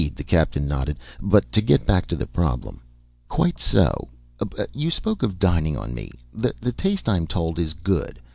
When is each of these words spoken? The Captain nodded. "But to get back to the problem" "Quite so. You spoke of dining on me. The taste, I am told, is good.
The 0.15 0.23
Captain 0.23 0.67
nodded. 0.67 0.97
"But 1.21 1.51
to 1.51 1.61
get 1.61 1.85
back 1.85 2.07
to 2.07 2.15
the 2.15 2.25
problem" 2.25 2.81
"Quite 3.29 3.59
so. 3.59 4.07
You 4.73 4.89
spoke 4.89 5.21
of 5.21 5.37
dining 5.37 5.77
on 5.77 5.93
me. 5.93 6.09
The 6.33 6.53
taste, 6.71 7.07
I 7.07 7.17
am 7.17 7.27
told, 7.27 7.59
is 7.59 7.75
good. 7.75 8.19